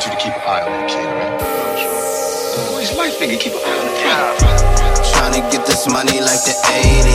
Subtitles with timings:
[0.00, 1.36] need you to keep an eye on that kid, right?
[2.72, 3.36] Oh, he's life, nigga.
[3.36, 4.32] Keep an eye on the brother.
[5.12, 7.09] Tryna get this money like the 80s,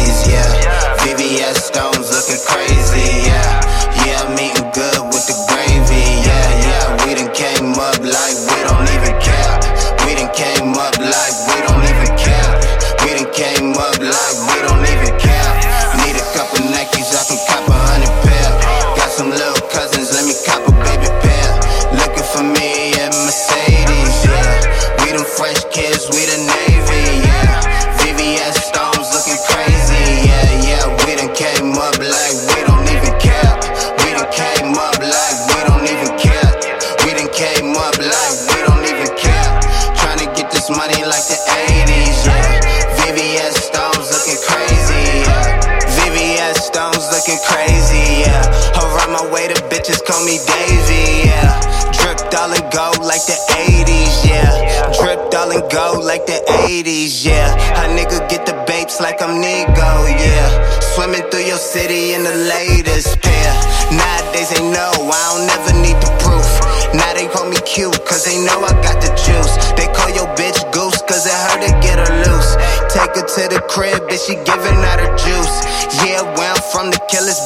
[50.25, 51.53] me Davy, yeah.
[51.93, 54.89] Dripped all in gold like the 80s, yeah.
[54.97, 57.53] Dripped all in gold like the 80s, yeah.
[57.77, 60.49] A nigga get the babes like I'm Nigo, yeah.
[60.97, 63.51] Swimming through your city in the latest pair.
[63.93, 66.49] Nowadays they know I don't never need the proof.
[66.97, 69.53] Now they call me cute, cause they know I got the juice.
[69.77, 72.57] They call your bitch goose, cause it hurt to get her loose.
[72.89, 75.55] Take her to the crib, bitch, she giving out her juice.
[76.01, 77.37] Yeah, where I'm from, the killers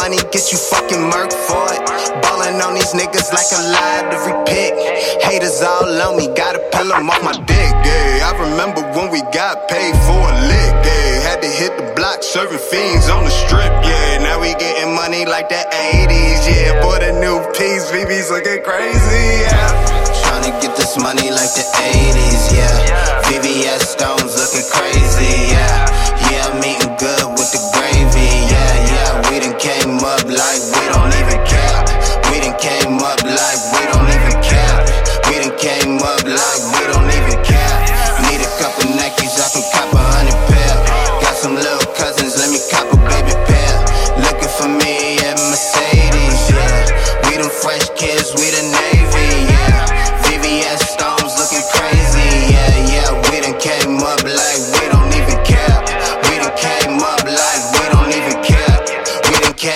[0.00, 1.82] money, get you fucking murk for it.
[2.24, 4.72] Ballin' on these niggas like a lie every pick.
[5.28, 8.28] Haters all on me, gotta peel 'em off my dick, yeah.
[8.28, 11.28] I remember when we got paid for a lick, yeah.
[11.28, 14.24] Had to hit the block, serving fiends on the strip, yeah.
[14.26, 15.62] Now we getting money like the
[15.92, 16.80] 80s, yeah.
[16.82, 19.68] For the new piece, VV's looking crazy, yeah.
[20.22, 23.28] Tryna get this money like the 80s, yeah.
[23.28, 24.19] VVS stones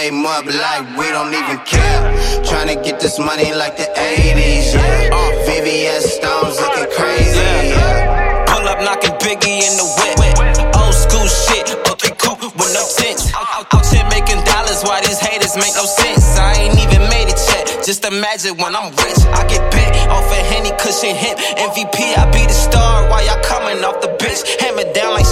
[0.04, 2.00] came up like we don't even care.
[2.44, 5.48] Tryna get this money like the 80s, yeah.
[5.48, 8.44] VVS stones looking crazy, yeah.
[8.44, 10.76] Pull up knocking Biggie in the whip.
[10.76, 13.32] Old school shit, okay, cool with no sense.
[13.32, 16.36] Out, out here making dollars while these haters make no sense.
[16.36, 17.64] I ain't even made it yet.
[17.88, 21.38] Just imagine when I'm rich, I get bit off a henny cushion hip.
[21.56, 24.44] MVP, I be the star while y'all coming off the bitch.
[24.60, 25.23] Hammer down like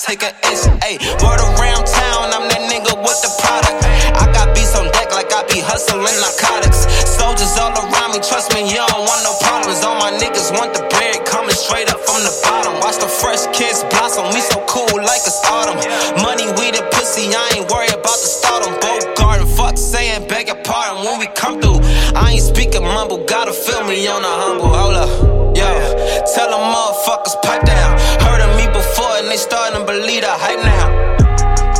[0.00, 0.64] take an inch.
[0.80, 3.84] Ayy, word around town, I'm that nigga with the product.
[4.16, 6.88] I got beats on deck like I be hustling narcotics.
[7.04, 9.84] Soldiers all around me, trust me, you don't want no problems.
[9.84, 12.80] All my niggas want the bread coming straight up from the bottom.
[12.80, 15.76] Watch the fresh kids blossom, we so cool like it's autumn.
[16.24, 18.72] Money, weed, and pussy, I ain't worried about the stardom.
[18.80, 21.84] Both garden, fuck saying, beg your pardon when we come through.
[22.16, 24.72] I ain't speaking mumble, gotta feel me on the humble.
[24.72, 25.12] Hold up,
[25.52, 25.68] yo,
[26.32, 27.89] tell them motherfuckers pipe down.
[29.88, 30.88] And they starting to believe the hype now.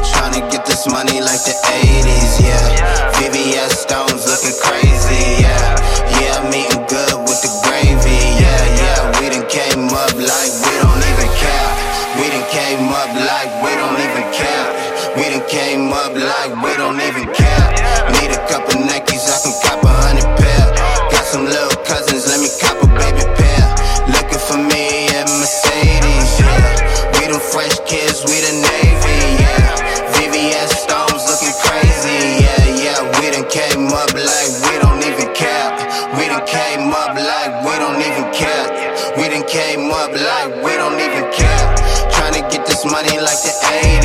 [0.01, 3.13] Tryna get this money like the 80s, yeah.
[3.17, 5.77] VVS stones looking crazy, yeah.
[6.21, 9.21] Yeah, I'm eating good with the gravy, yeah, yeah.
[9.21, 11.71] We done came up like we don't even care.
[12.17, 14.67] We done came up like we don't even care.
[15.17, 17.50] We done came up like we don't even care.
[43.03, 44.00] Money like the 80s.